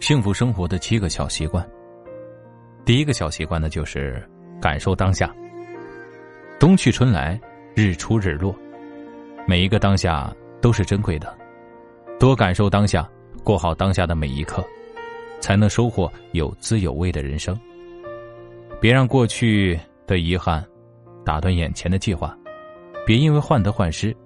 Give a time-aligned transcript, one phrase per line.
[0.00, 1.66] 幸福生活的七个小习惯。
[2.84, 4.22] 第一个小习惯呢，就是
[4.60, 5.34] 感受当下。
[6.60, 7.40] 冬去春来，
[7.74, 8.54] 日出日落，
[9.46, 11.36] 每一个当下都是珍贵的。
[12.18, 13.08] 多感受当下，
[13.42, 14.64] 过好当下的每一刻，
[15.40, 17.58] 才能收获有滋有味的人生。
[18.80, 20.64] 别让过去的遗憾
[21.24, 22.36] 打断眼前的计划，
[23.04, 24.16] 别因为患得患失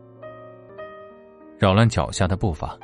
[1.60, 2.74] 扰乱脚下的步伐。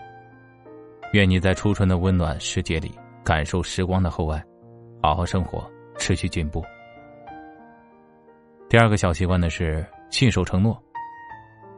[1.15, 2.93] 愿你在初春的温暖世界里
[3.25, 4.45] 感受时光的厚爱，
[5.03, 6.63] 好好生活，持续进步。
[8.69, 10.79] 第二个小习惯呢是信守承诺，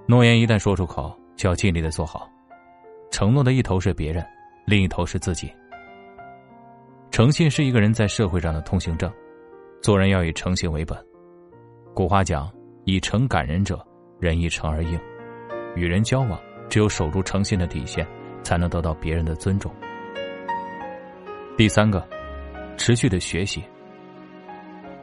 [0.09, 2.29] 诺言一旦说出口，就要尽力的做好。
[3.13, 4.27] 承诺的一头是别人，
[4.67, 5.55] 另一头是自己。
[7.13, 9.09] 诚信是一个人在社会上的通行证，
[9.81, 10.99] 做人要以诚信为本。
[11.95, 12.53] 古话讲
[12.85, 13.87] ：“以诚感人者，
[14.19, 14.99] 人以诚而应。”
[15.77, 18.07] 与人交往，只有守住诚信的底线。
[18.49, 19.71] 才能得到别人的尊重。
[21.55, 22.03] 第三个，
[22.79, 23.63] 持续的学习。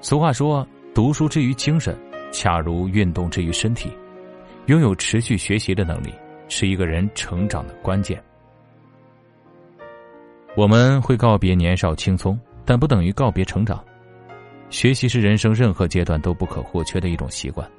[0.02, 1.95] 俗话说：“读书之于精神，
[2.31, 3.91] 恰如运动之于身体。”
[4.66, 6.11] 拥有持续学习的能力，
[6.47, 8.19] 是一个人成长的关键。
[10.55, 13.83] 我们会告别年少青葱，但不等于告别成长。
[14.71, 17.69] 学习是人生任何阶段都不可或缺的一种习惯。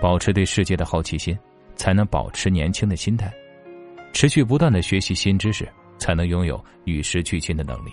[0.00, 1.38] 保持对世界的好奇心，
[1.76, 3.32] 才能保持年轻的心态。
[4.12, 7.92] 持续不断的学习新知识，才能拥有与时俱进的能力。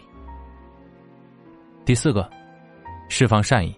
[1.85, 2.29] 第四个，
[3.09, 3.75] 释放善意。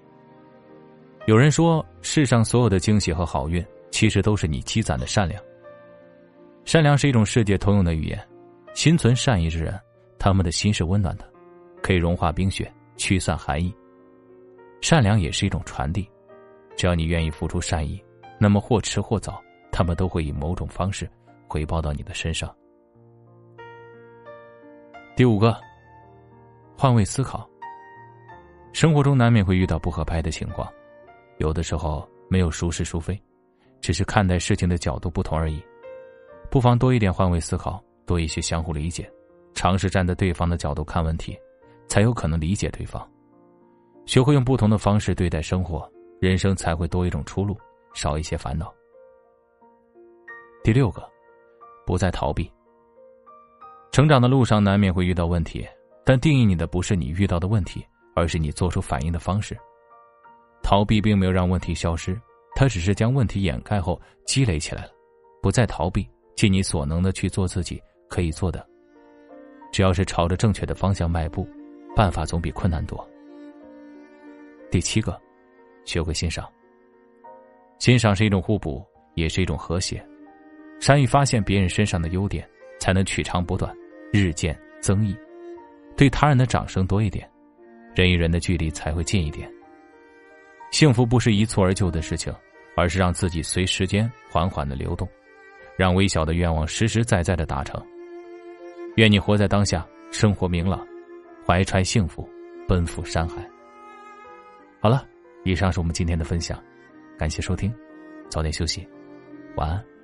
[1.26, 5.42] 有人说，世上所有的惊喜和好运，其实都是你积攒的善良。
[6.66, 8.28] 善良是一种世界通用的语言，
[8.76, 9.80] 心存善意之人，
[10.20, 11.28] 他们的心是温暖的，
[11.82, 13.74] 可以融化冰雪，驱散寒意。
[14.82, 16.08] 善良也是一种传递，
[16.78, 18.00] 只要你愿意付出善意，
[18.40, 19.42] 那么或迟或早，
[19.76, 21.10] 他们都会以某种方式。
[21.48, 22.54] 回报到你的身上。
[25.16, 25.56] 第五个，
[26.78, 27.48] 换位思考。
[28.74, 30.68] 生活中难免会遇到不合拍的情况，
[31.38, 33.22] 有的时候没有孰是孰非，
[33.80, 35.64] 只是看待事情的角度不同而已。
[36.50, 39.10] 不妨多一点换位思考，多一些相互理解，
[39.54, 41.38] 尝试站在对方的角度看问题，
[41.88, 43.08] 才有可能理解对方。
[44.06, 45.90] 学会用不同的方式对待生活，
[46.20, 47.56] 人生才会多一种出路，
[47.94, 48.74] 少一些烦恼。
[50.66, 51.08] 第六个。
[51.86, 52.52] 不再逃避。
[53.92, 55.64] 成长的路上难免会遇到问题，
[56.04, 59.56] 但定义你的不是你遇到的问题，而是你做出反应的方式。
[60.64, 62.20] 逃避并没有让问题消失，
[62.56, 64.90] 它只是将问题掩盖后积累起来了。
[65.40, 68.68] 不再逃避，尽你所能的去做自己可以做的。
[69.72, 71.48] 只要是朝着正确的方向迈步，
[71.96, 73.08] 办法总比困难多。
[74.72, 75.16] 第七个，
[75.86, 76.52] 学会欣赏。
[77.78, 78.84] 欣赏是一种互补，
[79.14, 80.04] 也是一种和谐。
[80.80, 82.48] 善于发现别人身上的优点，
[82.80, 83.76] 才能取长补短，
[84.12, 85.16] 日渐增益。
[85.98, 87.30] 对他人的掌声多一点，
[87.96, 89.50] 人与人的距离才会近一点。
[90.72, 92.34] 幸福不是一蹴而就的事情，
[92.76, 95.08] 而是让自己随时间缓缓的流动，
[95.78, 97.82] 让微小的愿望实实在在的达成。
[98.98, 100.86] 愿你活在当下，生活明朗，
[101.48, 102.30] 怀揣幸福，
[102.68, 103.48] 奔赴山海。
[104.82, 105.08] 好了，
[105.46, 106.62] 以上是我们今天的分享，
[107.18, 107.74] 感谢收听，
[108.30, 108.86] 早点休息，
[109.56, 109.95] 晚安。